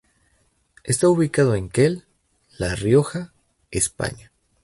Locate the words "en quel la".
1.53-2.73